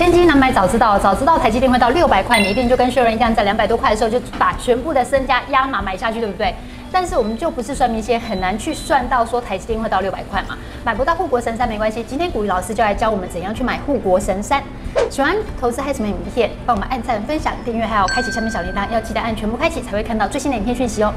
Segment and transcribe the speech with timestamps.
[0.00, 6.54] 千金难买早知道，早知道台积电会到六百块，你一定就跟薛仁一样，在两百多块的时候就把全部的身家压码买下去，对不对？
[6.90, 10.56] 但是我们就不是算命仙，很难去算到说台积电会到六百块嘛。
[10.86, 14.62] 买不到护国神山没关系，今天股鱼老师就来教我们怎样去买护国神山。
[15.10, 21.12] 喜欢投资嗨什么影片，帮我们按赞、分享、订阅，还有开启下面小铃铛，要记得按全部开启才会看到最新的影片讯息哦。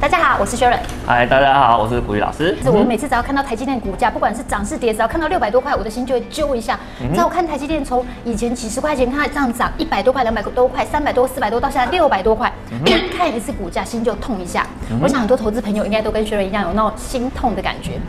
[0.00, 0.78] 大家好，我是 Sharon。
[1.06, 2.56] 嗨，大家好，我是古玉老师。
[2.62, 6.80] 是我每次只要看到台积电股价，不管是涨是跌，只要看到六百多块，我的心就会揪一下。
[6.98, 12.50] 你知道我看台积电从以前几十块钱，看它这样涨一百多块、两百多块、三百多、四百多，到现在六百多块，
[13.14, 14.66] 看一次股价心就痛一下。
[15.02, 18.00] 我想很多投资朋友应该都跟 Sharon 一样有那种心痛的感觉。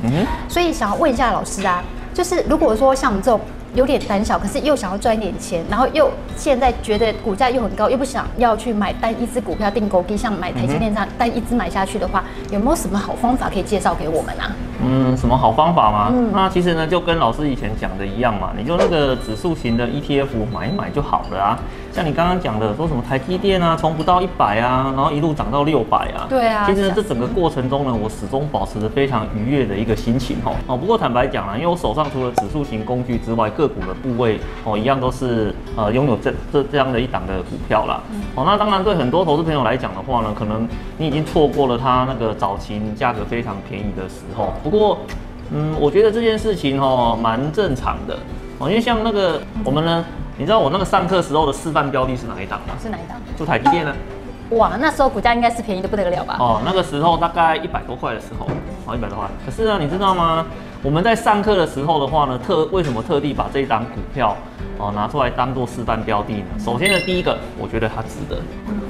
[0.48, 3.42] 所以想要问一下老师啊，就是如果说像我们这种。
[3.74, 14.52] 有点胆小，可是又想要赚一点钱，然后又现在觉得股价又很高，又不想要去买单一只股票定高低，像买台积电这样单一只买下去的话，有没有什么好方法可以介绍给我们啊？
[14.84, 16.12] 嗯，什么好方法吗？
[16.14, 21.60] 嗯，那其实呢，就跟老师以前讲的一样嘛，你就那个指数型的 ETF 买一买就好了啊。
[21.92, 26.26] 像你刚刚讲的，说什么台积电啊，从不到一百啊，然后一路涨到六百啊。
[26.30, 26.66] 对啊。
[26.66, 30.56] 其实呢，这整个过程中呢，我始终保持着非常愉悦的一个心情哦。
[30.68, 38.02] 哦，不过坦白讲啊，因为我手上除了指数型工具之外，个股的部位哦，一样都是呃拥有这这这样的一档的股票啦。
[38.36, 40.68] 哦，那当然对很多投资朋友来讲的话呢，可能
[40.98, 44.54] 你已经错过了它那个早期价格非常便宜的时候。
[44.64, 44.98] 不过，
[45.52, 48.18] 嗯，我觉得这件事情哦，蛮正常的
[48.60, 50.06] 哦，因为像那个我们呢。
[50.42, 52.74] 你知道我那个上课时候的示范标的是哪一档吗？
[52.82, 53.16] 是哪一档？
[53.38, 53.94] 就台积电呢。
[54.50, 56.36] 哇，那时候股价应该是便宜的不得了吧？
[56.40, 58.48] 哦，那个时候大概一百多块的时候，
[58.88, 59.28] 哦，一百多块。
[59.46, 60.44] 可是呢，你知道吗？
[60.82, 64.36] 我们在上课的时候的话呢，特为什么特地把这一档股票
[64.80, 66.46] 哦拿出来当做示范标的呢？
[66.58, 68.42] 首先呢，第一个，我觉得它值得。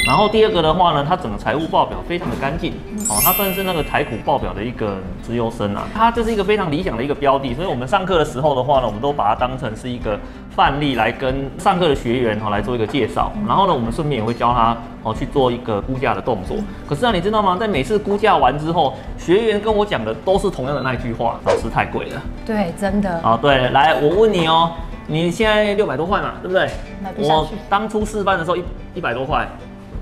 [0.08, 2.72] 然后第二个的话呢，它整个财务报表非常的干净，
[3.10, 10.18] 哦，它算是那个台股报表的一个资优生啊，它就是一个非常理想的一个标的，所以我们上课的时候的话呢，我们都把它当成是一个
[10.56, 16.58] 范例来跟上课的学员哈来做一个介绍，然后呢，我们顺便也会教他哦去做一个估价的动作。
[16.88, 17.58] 可是啊，你知道吗？
[17.60, 22.22] 在每次估价完之后，学员跟我讲的都是同样的那句话：老师太贵了。
[22.46, 23.10] 对，真的。
[23.22, 24.72] 啊，对，来，我问你哦，
[25.08, 26.70] 你现在六百多块嘛，对不对？
[27.18, 28.64] 我当初示范的时候一
[28.96, 29.48] 一百多块。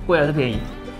[0.07, 0.57] 贵还是便宜？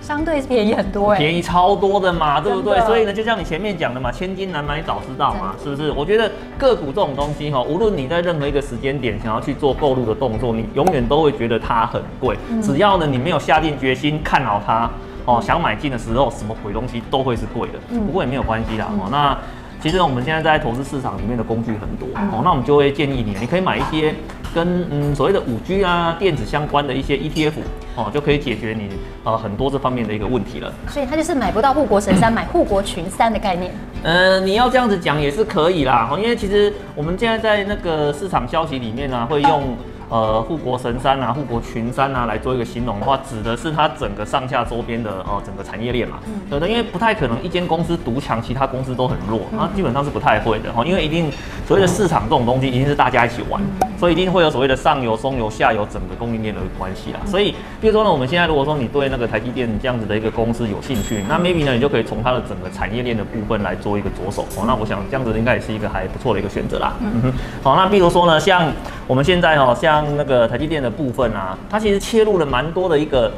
[0.10, 2.80] 相对便宜很多哎，便宜超多的嘛，对不对？
[2.88, 5.92] 所以呢，就像你前面讲的嘛，千金难买早知道嘛，是不是？
[5.92, 12.36] 我觉得个股这种东西哈，无论你在任何一个时间点想要去做购入的动作，你永远都会觉得它很贵。
[12.60, 14.90] 只要呢你没有下定决心看好它
[15.26, 17.78] 哦，想买进的时候，什么鬼东西都会是贵的。
[18.00, 18.88] 不过也没有关系啦。
[19.00, 19.38] 哦，那
[19.80, 24.16] 其实我们现在在投资市场里面的工具很多哦，那我们就会建议你，你可以买一些。
[24.54, 27.54] 跟嗯所谓的五 G 啊电子相关的一些 ETF
[27.96, 28.90] 哦，就可以解决你
[29.24, 30.74] 呃很多这方面的一个问题了。
[30.88, 33.72] 所以它就是买不到护国神山，买护国群山的概念。
[34.04, 39.76] 呃，你要这样子讲也是可以啦，因为其实我们现在在那个市场消息里面呢、啊，会用。
[40.10, 46.18] 呃，护国神山啊，护国群山啊，来做一个形容的话，指的是它整个上下周边的呃整个产业链嘛。
[46.26, 46.34] 嗯。
[46.50, 50.84] 对的，因为不太可能一间公司独强，其他公司都很弱，它基本上是不太会的哈。
[50.84, 51.32] 因为一定
[51.68, 53.62] 所谓的市场这种东西，一定是大家一起玩，
[54.00, 57.20] 所以一定会有所谓的上游、中游、下游整个供应链的关系啦。
[57.26, 64.64] 所以，比如说呢，我们现在如果说你对那个台积电这样子的一个公司有兴趣，那 maybe 呢，你就可以从它的整个产业链的部分来做一个着手哦。
[64.66, 66.94] 那我想这样子应该也是一个还不错的一个选择啦。
[67.00, 67.34] 嗯哼。
[67.62, 68.72] 好，那比如说呢，像
[69.06, 70.80] 我们现在哈，像那个台积电。
[70.80, 73.30] 的部分啊，它其实切入了蛮多的一个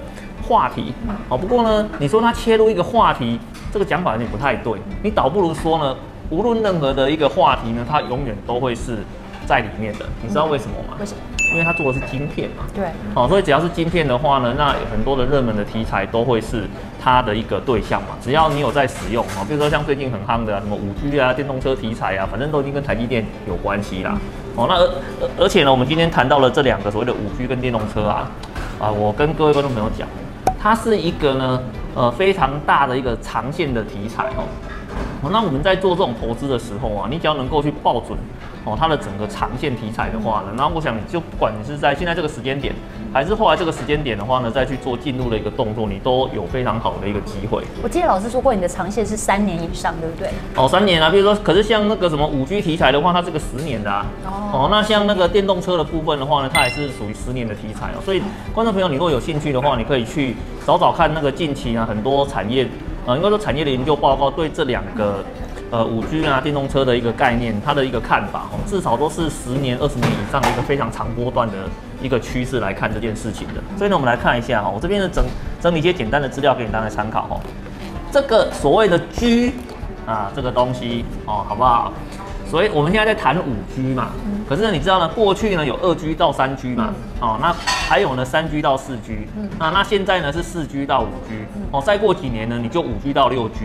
[0.48, 0.94] 话题，
[1.28, 3.40] 哦，不过呢，你说它切入一个话题，
[3.74, 5.96] 这个讲法有点不太对，你倒不如说呢，
[6.30, 9.00] 无论任何的一个话题呢，它永远都会是
[9.48, 10.98] 在里面的，你知道为什么吗？
[11.00, 11.20] 为什么？
[11.52, 12.64] 因为它做的是晶片嘛。
[12.76, 12.86] 对。
[13.16, 16.66] 哦，所以只要是晶片的话呢，那很多的热门的题材都会是
[17.02, 18.10] 它的一个对象嘛。
[18.22, 24.16] 只要你有在使用啊，比如说像最近很夯的什么五 G 啊、电动车题材啊，反正都已经跟台积电有关系啦。
[24.56, 28.30] 哦，那而而且呢，我们今天谈到了这两个所谓的五 G 跟电动车啊，
[28.80, 30.08] 啊，我跟各位观众朋友讲，
[30.60, 31.62] 它是一个呢，
[31.96, 34.44] 呃，非常大的一个长线的题材哦。
[35.32, 38.18] 那我们在做这种投资的时候啊，你只要能够去抱准
[38.64, 42.74] 哦，它的整个长线题材的话呢，那我想就不管你是在现在这个时间点，
[43.12, 47.64] 还是后来这个时间点的话呢，再去做进入的一个动作，你都有非常好的一个机会。
[47.82, 50.30] 我记得老师说过，你的长线是三年以上，对不对？
[50.56, 54.06] 哦，三年啊，比如说，可是像那个什么五 G 题材的话，它是个十年的啊。
[54.26, 54.52] 哦。
[54.54, 58.02] 哦，那像那个电动车的部分的话呢，它也是属于十年的题材哦。
[58.06, 58.22] 所以，
[58.54, 60.36] 观众朋友，你如果有兴趣的话，你可以去
[60.68, 62.68] 找找看那个近期啊很多产业。
[63.08, 65.26] 呃，应该说产业的研究报告对这两个，
[65.72, 71.54] 呃，五 G 啊，电动车的一个概念，它的一个看法哦，至少都是十年、二十年以上的一个非常长波段的
[72.02, 73.64] 一个趋势来看这件事情的。
[73.78, 75.24] 所以呢，我们来看一下哈，我这边的整
[75.62, 77.40] 整理一些简单的资料给你大家参考哦。
[78.12, 79.54] 这个所谓的 G
[80.06, 81.94] 啊，这个东西哦，好不好？
[82.52, 84.10] 所以我们现在在谈五 G 嘛，
[84.48, 87.54] 可是呢，你知道呢，过去呢有二 G 到三 G 嘛，哦，那
[87.88, 89.20] 还有呢三 G 到四 G，
[89.58, 91.36] 那那现在呢是四 G 到五 G，
[91.72, 93.60] 哦，再过几年呢你就五 G 到六 G，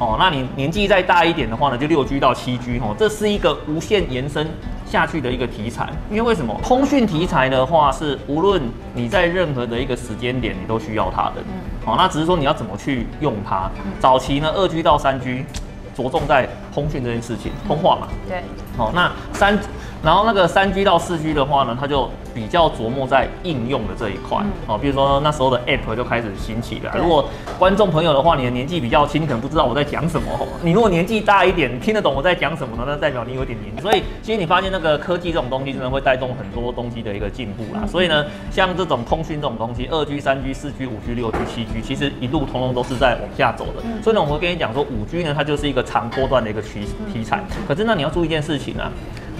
[0.00, 4.48] 哦，那你年纪再大一点的话呢，就六 G 到七 G，哦，这是一个无限延伸
[4.84, 5.88] 下去的一个题材。
[6.10, 6.58] 因为为什么？
[6.64, 8.60] 通讯题材的话是无论
[8.92, 11.40] 你在任何的一个时间点你都需要它的，
[11.86, 13.70] 哦，那只是说你要怎么去用它。
[14.00, 15.44] 早期呢二 G 到三 G。
[15.94, 18.08] 着重在通讯这件事情，通话嘛。
[18.28, 18.42] 对。
[18.76, 19.58] 好，那三，
[20.02, 24.44] 然后那个三 G 到四 G 的话呢，它就比较琢磨在应用的这一块。
[24.66, 26.92] 哦，比如说那时候的 App 就开始兴起了。
[26.98, 27.24] 如果
[27.56, 30.26] 观众朋友的话，你的年纪比较轻，可能不知道我在讲什么。
[30.60, 32.82] 你如果年纪大一点，听得懂我在讲什么呢？
[32.84, 33.80] 那代表你有点年纪。
[33.80, 37.86] 所以，其实你发现那个科技这种东西，真的会带动很多东西的一个进步啦。
[37.86, 43.82] 所以呢，像这种通讯这种东西，二 G、三 G、四 G、五 G、六 G、七 G，其实一路通通都是在往下走的。
[44.02, 46.80] 所以呢，我会跟你讲说，五 G 呢，它就是一个长波段的一个趋
[47.12, 47.40] 题材。
[47.68, 48.90] 可是呢，你要注意一件事情啊。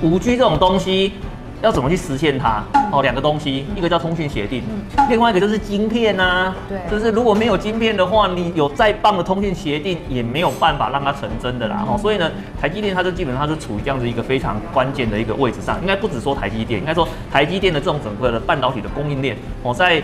[0.03, 1.13] 五 G 这种东西
[1.63, 2.63] 要怎么去实现它？
[2.91, 4.63] 哦，两个东西，一个叫通讯协定，
[5.09, 6.55] 另外一个就是晶片呐。
[6.69, 11.85] 对，就是如果没有晶片的话，你有再棒的通讯协定也没有办法让它成真的啦。
[11.89, 15.81] 哦，所以呢，台积电它就基本上是处于这样子一个非常关键的一个位置上。
[15.81, 20.03] 应该不止说台积电，应该说台积电的这种整个的半导体的供应链，哦，在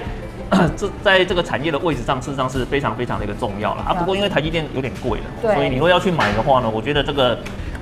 [0.76, 3.92] 这在这个产业的位置上，事实上是非常非常的一个重要了啊。
[3.92, 7.36] 不过因为台积电有点贵了，所以你如果要去买的话呢，我觉得这个。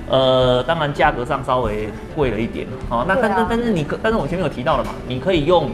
[0.09, 5.69] 呃，当然价格上稍微贵了一点，哦，那但但但是你可，但是我前面有提到了嘛，你可以用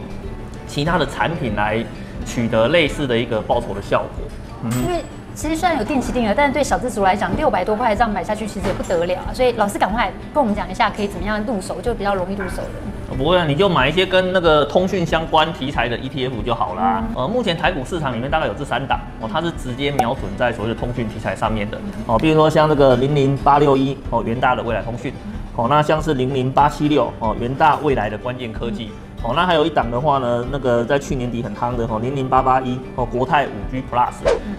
[0.66, 1.84] 其他的产品来
[2.26, 4.26] 取得类似的一个报酬的效果，
[4.64, 5.04] 嗯，因为
[5.34, 12.70] 其实虽然有定期定额，但是对小资族来讲，六百多块这样买下去其实也不得了啊，所以老师赶快跟我们讲一下，可以怎么样入手，就比较容易入手的。
[13.16, 17.04] 不会啊，你就买一些跟那个通讯相关题材的 ETF 就好啦。
[17.14, 21.78] 呃，目前台股市场里面大概有这三档哦，它是直接瞄准在所谓的通讯题材上面的。
[22.06, 25.12] 哦，比如说像这个零零八六一哦，元大的未来通讯。
[25.56, 28.90] 哦，那像是零零八七六哦，元大未来的关键科技。
[29.22, 34.12] 哦，那还有一档的话呢，那个在去年底很夯的哦，零零八八一哦，国泰五 G Plus，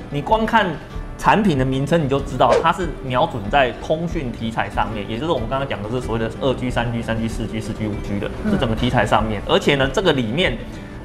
[0.09, 0.67] 你光看。
[1.17, 9.41] 产品的名称你就知道，它是瞄准在通讯题材上面，也就是我们刚刚讲的是所谓的二 G、三 G、三 G、四 G、四 G、五 G 的这整个题材上面。
[9.47, 10.57] 而且呢，这个里面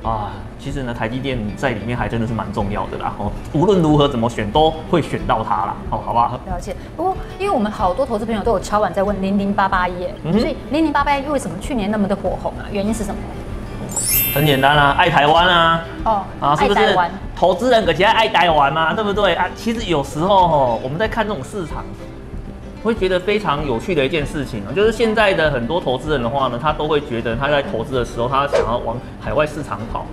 [0.02, 3.14] 啊，其实呢，台积电在里面还真的是蛮重要的啦。
[3.18, 5.76] 哦，无论如何怎么选，都会选到它啦。
[5.90, 6.40] 哦，好不好？
[6.46, 6.74] 了解。
[6.96, 12.66] 不过，因为我们好多投资朋友都有敲碗在问零零八八一，所以零零八八一为什么去年那么的火红啊？
[12.70, 13.20] 原因是什么？
[14.34, 16.80] 很简单啊，爱台湾啊，哦，啊，是不是？
[17.40, 19.48] 投资人可其实爱呆玩嘛，对不对啊？
[19.56, 21.82] 其实有时候吼，我们在看这种市场，
[22.82, 30.04] 会觉得非常有趣的一件事情啊，就是现在的很多投资人的话呢，他都会觉得他在投资的时候，他想要往海外市场跑，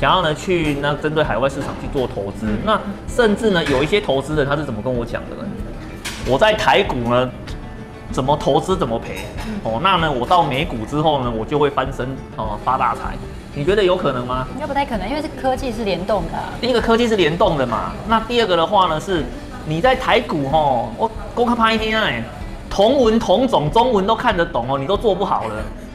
[0.00, 2.46] 想要呢去那针对海外市场去做投资。
[2.64, 5.48] 那甚至呢，有一些投资人他是怎么跟我讲的呢？
[6.28, 7.28] 我在台股呢，
[8.12, 9.26] 怎么投资怎么赔
[9.64, 12.06] 哦，那呢，我到美股之后呢，我就会翻身
[12.36, 13.16] 哦，发大财。
[13.58, 14.46] 你觉得有可能吗？
[14.52, 16.52] 应该不太可能，因为是科技是联动的、啊。
[16.60, 19.24] 第一个科技是联动的嘛，那第二个的话呢，是
[19.64, 22.22] 你在台股吼，我公开拍一天哎，
[22.68, 25.54] 同文同种，中文都看得懂哦，你都做不好了。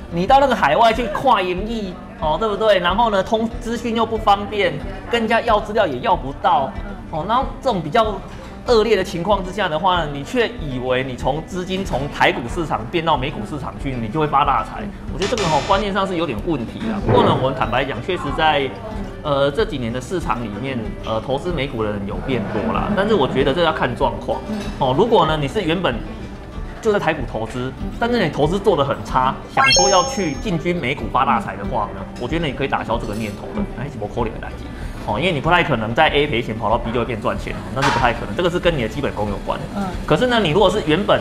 [0.09, 2.79] 你到那个海外去跨营役哦，对不对？
[2.79, 4.73] 然后呢，通资讯又不方便，
[5.11, 6.71] 跟人家要资料也要不到
[7.11, 8.15] 哦，然后这种比较。
[8.67, 14.83] 恶劣的情况之下的话呢，你却以为你从资金从台股市场变到美股市场去，你就会发大财。
[15.11, 16.93] 我觉得这个哈观念上是有点问题的。
[17.05, 18.69] 不过呢，我们坦白讲，确实在
[19.23, 22.91] 呃这几年的市场里面，呃投资美股的人有变多啦。
[22.95, 24.39] 但是我觉得这要看状况
[24.77, 24.93] 哦。
[24.97, 25.95] 如果呢你是原本
[26.81, 33.61] 就在台股投资，但是你投资做得很差，想说要去进军美股发大财的话呢，我觉得你可以打消这个念头的。
[33.79, 34.63] 哎，什么扣脸的代志？
[35.07, 38.35] 哦，因为你不太可能在 A 赔钱跑到 B 就会变赚钱，那是不太可能。
[38.35, 39.59] 这个是跟你的基本功有关。
[39.75, 39.83] 嗯。
[40.05, 41.19] 可是呢，你如果是原本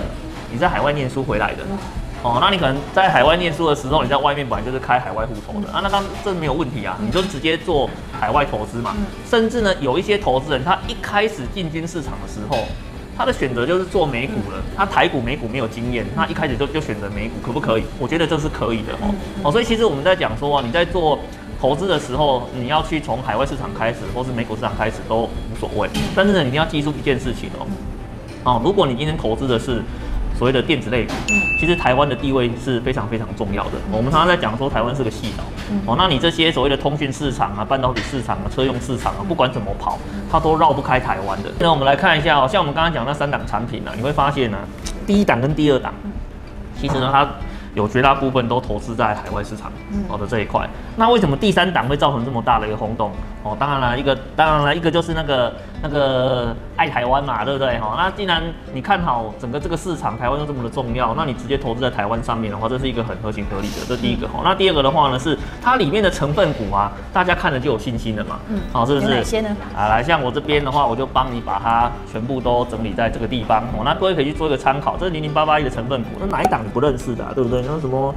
[0.53, 1.65] 你在海外念书回来的，
[2.23, 7.89] 哦，那你可能在海外念书的时候，你在外面本来就是开海外户头的啊，那当然这没有问题啊，你就直接做
[8.21, 8.95] 海外投资嘛。
[9.27, 12.67] 甚至呢，有一些投资人他一开始进军市场的时候，
[13.17, 17.85] 他的选择就是做美股了，他台股美股没有经验，他一开始就就选择美股，可不可以？
[17.99, 19.15] 我觉得这是可以的哦。
[19.45, 21.19] 哦，所以其实我们在讲说啊，你在做。
[21.61, 25.87] 投资的时候，你要去从海外市场开始，或是美股市场开始都无所谓。
[26.17, 27.67] 但是呢，你一定要记住一件事情哦，
[28.45, 29.83] 哦，如果你今天投资的是
[30.39, 31.13] 所谓的电子类股，
[31.61, 33.73] 其实台湾的地位是非常非常重要的。
[33.93, 35.45] 我们常常在讲说台湾是个细岛，
[35.85, 39.99] 哦，那你这些所谓的通讯市场啊、半导体市场啊、车用市场啊，不管怎么跑，
[40.33, 41.51] 它都绕不开台湾的。
[41.59, 44.57] 那我们来看一下哦，像我们刚刚讲那三档产品呢，你会发现呢，
[45.07, 45.93] 第一档跟第二档，
[46.81, 47.29] 其实呢它。
[47.73, 49.71] 有绝大部分都投资在海外市场，
[50.09, 50.69] 好的这一块。
[51.01, 53.11] 那为什么第三档会造成这么大的一个轰动？
[53.43, 55.51] 哦，当然了，一个当然了，一个就是那个
[55.83, 57.79] 那个爱台湾嘛，对不对？
[57.79, 58.43] 哈，那既然
[58.75, 63.77] 你看好整个这个市场，台湾又这么的重要，那你直接投资在台湾上面的话，这是一个很合情合理的。
[63.89, 64.43] 这第一个哈。
[64.45, 68.39] 那第二个的话呢，是它里面的成分股啊，大家看了就有信心了嘛。
[68.51, 69.09] 嗯，好，是不是？
[69.09, 69.49] 哪些呢？
[69.75, 73.63] 啊，来，像我这边的话，我就帮你把它全部都整理在这个地方。
[73.73, 74.99] 哦，那各位可以去做一个参考。
[74.99, 77.65] 这是零零八八一的成分股，那哪一档你不认识的，啊，对不对？
[77.67, 78.15] 那什么？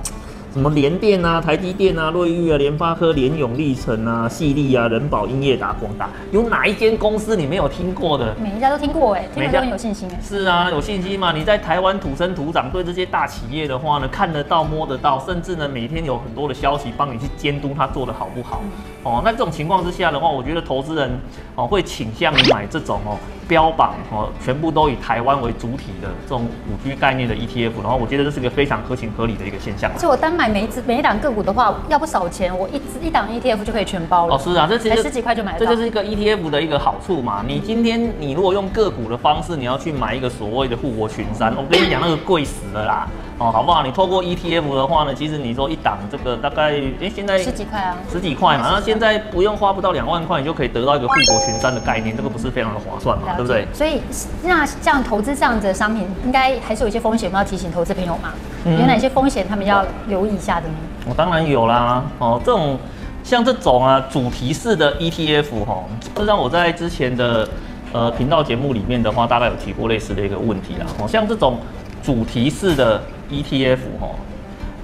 [0.53, 8.35] 什么联电啊、台积电啊、瑞昱啊、联发科、联永、力成啊、细力啊、人保、英业达、广达，有哪一间公司你没有听过的？
[8.39, 10.19] 每一家都听过哎，每一家都很有信心哎。
[10.21, 11.31] 是啊，有信心嘛？
[11.31, 18.61] 你在台湾土生土长，对这些大企业的话呢，看得到、摸得到，甚至呢，每天有很多的消息帮你去监督它做的好不好。
[18.63, 21.19] 嗯、哦，那这种情况之下的话，我觉得投资人
[21.55, 23.17] 哦会倾向于买这种哦。
[23.45, 29.91] 标榜哦，全部都以台湾为主体的这种五 G 概念的 ETF，然后我觉得这是个非常合情合理的一个现象。
[29.97, 34.35] 就我单买每一只每一档个股的话，要不少钱，我一只一档 ETF 就可以全包了。
[34.35, 35.71] 哦，是啊，这其实十几块就买得到。
[35.71, 37.43] 这就是一个 ETF 的一个好处嘛。
[37.47, 43.07] 你今天你如果用个股的方式，你要去买一个所谓的护国群山，我跟你讲那个贵死了啦。
[43.39, 43.83] 哦，好不好？
[43.83, 46.71] 你透过 ETF 的话呢，其实你说一档这个大概，
[47.01, 48.69] 哎，现在十几块啊，十几块嘛。
[48.71, 53.65] 那现在不用花不到两万块，你就可以得到一个护国群山的概念，这个不是非常的划算嘛，对不对？
[53.73, 54.01] 所以
[54.43, 58.33] 那这样投资这样子的商品，应该还是有一些风险，我们要提醒投资朋友嘛。
[58.65, 60.75] 嗯、有哪些风险他们要留意一下的呢？
[61.05, 62.03] 我、哦、当然有啦。
[62.19, 62.77] 哦，这种
[63.23, 65.83] 像这种啊主题式的 ETF 哈、哦，
[66.15, 67.47] 这让我在之前的
[67.91, 70.85] 呃频道节目里面的话，大概有提过类似的一个问题啦。
[70.99, 71.59] 哦，像这种
[72.01, 73.01] 主题式的。
[73.31, 74.09] ETF 哈，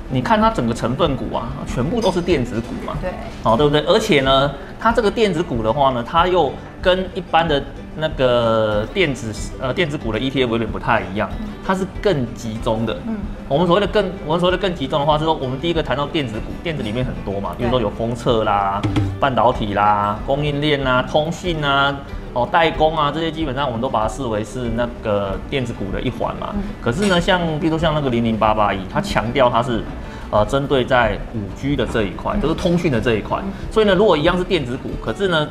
[0.10, 3.12] 你看它整个成分股啊，全部都是电子股嘛，对，
[3.44, 3.82] 哦，对不对？
[3.82, 6.52] 而且呢，它这个电子股的话呢，它又
[6.82, 7.62] 跟一般的
[7.96, 11.30] 那个电子呃电子股的 ETF 有点不太一样，
[11.66, 12.98] 它是更集中的。
[13.08, 13.18] 嗯，
[13.48, 18.82] 我们所谓的更我们所谓的更集中的话，是说我们第一个谈到电子股，电子里面很多嘛，比如说有封测啦、
[19.20, 21.96] 半导体啦、供应链啊、通讯啊。
[22.32, 26.54] 哦，代工啊，这些基本上我们都把它视为是那个电子股的一环嘛。
[26.54, 29.82] 嗯、可是呢，像比如说像那个零零八八一，它强调它是
[30.30, 33.40] 呃针对在五 G 的这一块，就是通讯的这一块。
[33.44, 35.50] 嗯、所以呢，如果一样是电子股，可是呢，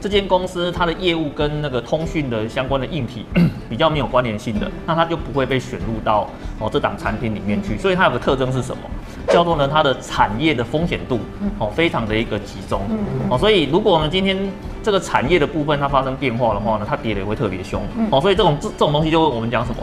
[0.00, 3.26] 这间公司它的业务跟那个通讯的相关的硬体
[3.68, 6.28] 比较没有关联性的，那它就不会被选入到
[6.58, 7.76] 哦这档产品里面去。
[7.78, 8.82] 所以它有个特征是什么？
[9.28, 11.20] 叫做呢，它的产业的风险度
[11.58, 12.80] 哦非常的一个集中
[13.28, 13.36] 哦。
[13.36, 14.36] 所以如果呢今天
[14.82, 18.20] 这个产业的部分它发生变化的话呢，它跌的也会特别凶哦。
[18.20, 19.82] 所以这种这这种东西就我们讲什么？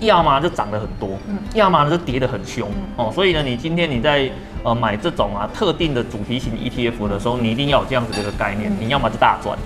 [0.00, 1.10] 要么就涨得很多，
[1.54, 3.10] 要么呢就跌得很凶哦。
[3.14, 4.30] 所以呢，你今天你在
[4.62, 9.56] 呃买这种啊特定的主题型 ETF 的时候，你一定要有这样子的一个概念，你要么就大赚，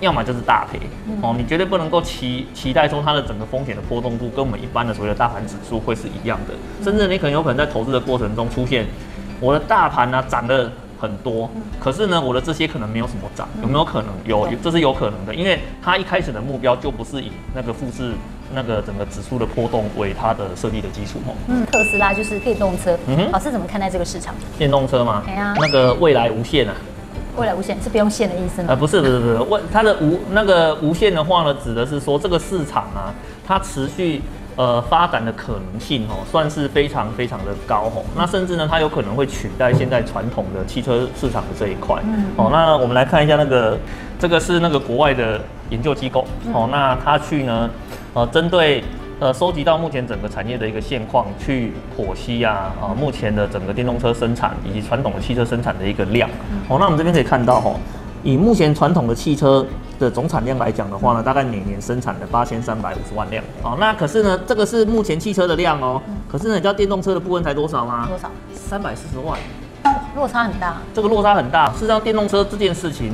[0.00, 0.78] 要么就是大赔
[1.22, 1.34] 哦。
[1.38, 6.54] 你绝对不能够期期待说它的整个风险的波动度跟我们一般的所谓的大盘指数会是一样的，
[6.84, 8.86] 甚至你可能有可能在投资的过程中出现
[9.40, 14.08] 我的大盘呢涨得很多，可是呢我的这些可能没有什么涨，有没有可能？
[14.24, 18.12] 有，这是有可能的，因为它一开始的目标就不是以那个复制。
[18.54, 21.34] 那个整个指数的波动为它的设立的基础哦。
[21.48, 22.98] 嗯，特斯拉就是电动车。
[23.06, 24.34] 嗯哼，老师怎么看待这个市场？
[24.56, 25.22] 电动车吗？
[25.26, 26.74] 哎呀，那个未来无限啊。
[27.36, 28.68] 未来无限是不用线的意思吗？
[28.70, 29.34] 呃，不是，不是，不是。
[29.50, 33.12] 未它的无那个无限的话呢，指的是说这个市场啊，
[33.46, 34.22] 它持续
[34.58, 38.04] 呃发展的可能性哦，算是非常非常的高哦。
[38.14, 42.02] 那甚至呢，它有可能会取代现在传统的汽车市场的这一块。
[42.04, 42.24] 嗯。
[42.36, 43.78] 哦，那我们来看一下那个，
[44.18, 47.70] 这个是那个国外的研究机构哦，那他去呢？
[48.14, 48.82] 呃，针对
[49.20, 56.28] 呃收集到目前整个产业的一个现况，去剖析啊，啊、呃，目前的整个电动车生产以及传统的汽车生产的一个量。
[56.68, 57.76] 哦，那我们这边可以看到，哦，
[58.24, 59.64] 以目前传统的汽车
[59.98, 63.42] 的总产量来讲的话呢，大概每年生产的八千三百五十万辆。
[63.62, 66.00] 哦，那可是呢，这个是目前汽车的量哦。
[66.30, 68.06] 可是呢，你知道电动车的部分才多少吗？
[68.06, 68.30] 多少？
[68.54, 69.38] 三百四十万。
[70.16, 70.76] 落差很大。
[70.94, 71.70] 这个落差很大。
[71.72, 73.12] 事实上，电动车这件事情。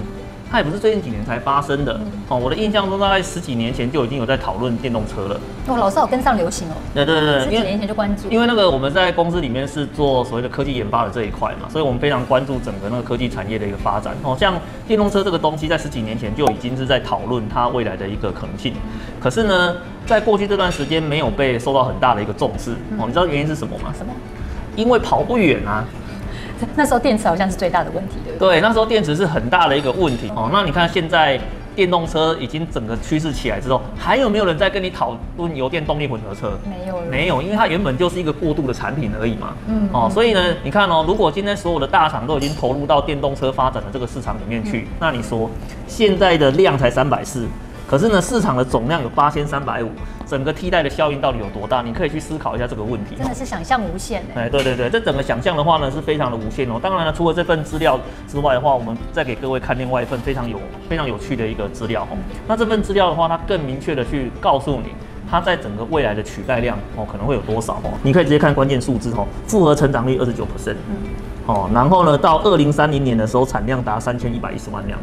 [0.54, 5.40] 它也不是最近几年才发生的哦，我的印象中大概十几年前就已经有在讨论电动车了。
[5.66, 6.74] 哦，老师有跟上流行哦。
[6.94, 8.28] 对对对，十几年前就关注。
[8.30, 14.14] 因为那个我们在公司里面是做所谓的科技研发的这一块嘛，所以我们非常关注整个那个科技产业的一个发展。
[14.22, 14.54] 哦，像
[14.86, 18.74] 电动车这个东西，在十几年前就已经是在讨论它未来的一个可能性。
[19.20, 19.74] 可是呢，
[20.06, 22.70] 在过去这段时间没有被受到很大的一个重视。
[22.96, 23.92] 哦，你知道原因是什么吗？
[23.98, 24.12] 什么？
[24.76, 25.84] 因为跑不远啊。
[26.76, 28.48] 那时候电池好像是最大的问题，对不对？
[28.56, 30.50] 对，那时候电池是很大的一个问题哦。
[30.52, 31.38] 那你看现在
[31.74, 36.52] 电动车已经整个趋势起来之后，还有没有人在跟你讨论油电动力混合车？
[36.64, 39.54] 没有，没有，因为它原本就是一个过渡的产品而已嘛。
[39.66, 45.50] 嗯，哦，所以呢，你看哦，如果今天所有的大厂都已经投入到电动车发展的这个市场里面去，嗯、那你说
[45.88, 47.48] 现在的量才三百四，
[47.86, 49.90] 可是呢，市场的总量有八千三百五，
[50.26, 51.82] 整个替代的效应到底有多大？
[51.82, 53.14] 你可以去思考一下这个问题。
[53.16, 54.44] 真的是想象无限哎。
[54.44, 56.80] 哎，对对对，这整个想象的话呢，是非常的无限哦。
[56.82, 62.16] 当然了，除了这份资料之外的话，我们再给各位看另外一份非常有非常有趣的一个资料哦。
[62.48, 64.88] 那这份资料的话，它更明确的去告诉你，
[65.30, 67.92] 它在整个未来的取代量哦，可能会有多少哦。
[68.02, 70.76] 你可以直接看关键数字哦，复合成长率二十九 percent，
[71.46, 74.98] 哦，然后呢，到二零三零年的时候，产量达三千一百一十万辆。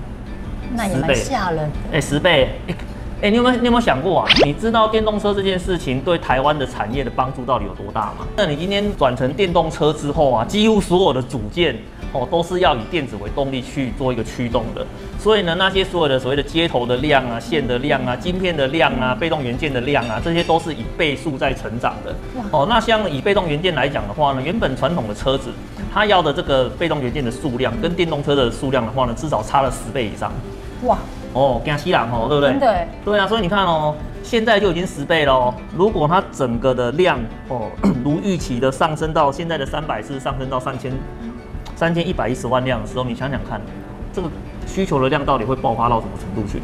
[0.76, 2.76] 那也蛮吓人，哎、欸，十倍，哎、
[3.22, 4.28] 欸，你有没有你有没有想过啊？
[4.46, 8.26] 你知道电动车这件事情对台湾的产业的帮助到底有多大吗？
[8.36, 11.76] 那你今天转成电动车之后啊，几乎所有的组件
[12.14, 14.86] 哦都是要以电子为动力去做一个驱动的，
[15.20, 22.16] 所以呢，那些所有的所谓的接头的量啊、线的量啊、晶片的量啊、被动元件的量啊，这些都是以倍数在成长的。
[22.52, 25.52] 哦，那像以被动元件来讲的话呢，原本传统的车子
[25.94, 30.32] 它要的这个被动元件的数量跟电动车的数量的话呢，至少差了十倍以上。
[30.84, 30.98] 哇
[31.34, 32.60] 哦，惊死人哦，对不对？
[32.60, 35.54] 对对啊，所以你看哦，现在就已经十倍了哦。
[35.78, 37.70] 如果它整个的量哦，
[38.04, 40.92] 如预期的上升到现在的三百四，上升到三千
[41.76, 43.62] 三千一百一十万辆的时候，你想想看，
[44.12, 44.28] 这个
[44.68, 46.62] 需求的量到底会爆发到什么程度去？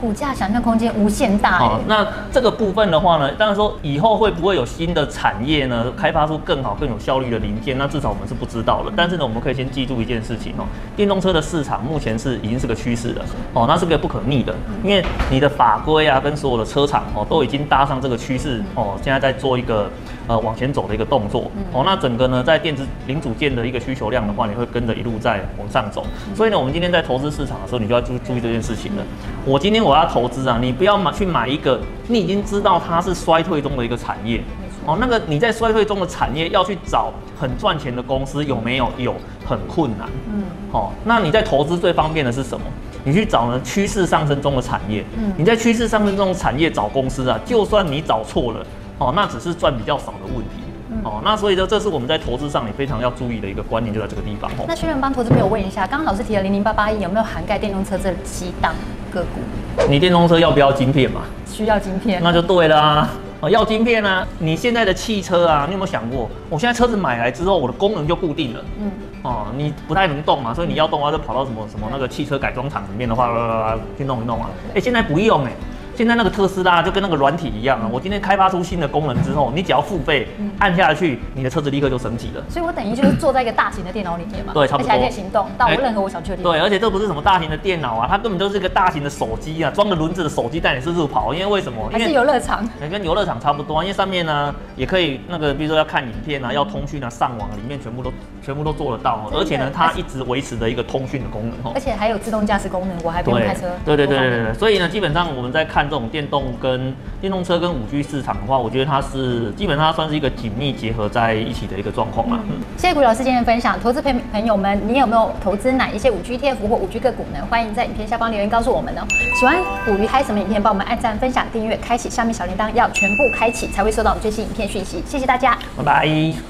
[0.00, 1.58] 股价想象空间无限大。
[1.58, 7.76] 好，那这个部分的话呢，当然说以后会不会有新的产业呢，开发出更好、更有效率的零件？
[7.76, 8.92] 那至少我们是不知道的。
[8.96, 10.64] 但是呢，我们可以先记住一件事情哦，
[10.96, 14.54] 电动车的市场目前是已经是个趋势了哦，那是个不可逆的，
[14.84, 19.90] 因为你的法规啊跟所有的车厂哦都已经搭上这个趋势哦，现在在做一个
[20.28, 21.82] 呃往前走的一个动作哦。
[21.84, 26.06] 那整个呢，在电子零组件的一个需求量的话，你会跟着一路在往上走。
[26.36, 29.02] 所以呢，我们今天在投资市场的时候，你就要注注意这件事情了。
[29.44, 29.79] 我今天。
[29.80, 30.58] 我要投资啊！
[30.60, 34.42] 你不要买去买一个你已经知道它是衰退中的一个产业
[34.86, 34.96] 哦。
[35.00, 38.88] 那个你在衰退中的产业要去找很赚钱的公司有没有？
[38.98, 39.14] 有，
[39.46, 40.08] 很困难。
[40.32, 40.42] 嗯。
[40.72, 42.66] 哦，那你在投资最方便的是什么？
[43.02, 45.04] 你去找呢趋势上升中的产业。
[45.16, 45.32] 嗯。
[45.36, 48.66] 你在趋势上升中的产业找公司啊，就算你找错了
[48.98, 50.62] 哦，那只是赚比较少的问题。
[51.04, 54.50] 哦，那所以说这是我们在投资上也非常要注意的一个观念，就在这个地方。
[54.58, 54.64] 哦。
[54.66, 58.74] 那顺便帮投资朋友问一下，刚刚老师提了零零八八一，有没有涵盖电动车这七档
[59.10, 59.40] 个股？
[59.88, 61.22] 你电动车要不要晶片嘛？
[61.46, 63.10] 需要晶片，那就对了啊。
[63.40, 64.26] 哦，要晶片啊。
[64.38, 68.64] 你现在的汽车啊，你有没有想过，我现在车子买来之后，我的功能就固定了。
[68.80, 68.90] 嗯。
[69.22, 74.48] 哦，你不太能动嘛，所以你要动的话，就跑到什么什么那个汽车改装厂里面的话，去弄一弄啊。
[74.74, 75.52] 哎，现在不用哎。
[76.00, 77.86] 现在那个特斯拉就跟那个软体一样啊！
[77.92, 80.26] 我今天开发出新的功能之后，你只要付费
[80.58, 82.42] 按下去，你的车子立刻就升级了。
[82.48, 84.90] 所以我等于就是坐在一个大型的电脑里面嘛，对，差不多。
[84.90, 86.52] 而且还可以行动，到任何我想去的地方。
[86.54, 91.34] 对，而且这不是什么大型的电脑啊，它根本就是一个大型的手机啊，装个轮子的手机带你四处跑。
[91.34, 91.86] 因为为什么？
[91.92, 92.66] 还是游乐场？
[92.90, 98.10] 跟游乐场差不多啊，因为上面呢也可以那个，比如说要看影片啊，要通讯啊，上网里面全部都
[98.42, 99.30] 全部都做得到。
[99.34, 101.74] 而且呢，它一直维持着一个通讯的功能。
[101.74, 103.66] 而且还有自动驾驶功能，我还不用开车。
[103.84, 104.54] 对对对对对。
[104.54, 112.38] 所以呢，基本上我们在看这种电动跟跟电动车跟五 G 市场的话，我觉得它是基本上它算是一个紧密结合在一起的一个状况了。
[112.48, 117.44] 嗯，谢谢古老师今天的分享，投资朋朋友们，你有没有投资哪一些五 G ETF 或五 G 个股呢？
[117.50, 119.02] 欢迎在影片下方留言告诉我们哦。
[119.34, 125.02] 喜欢捕鱼嗨什么影片，帮我们按赞、分享、订阅、开启下面小铃铛，要全部开启才会收到我们最新影片讯息。
[125.04, 126.40] 谢谢大家，拜拜。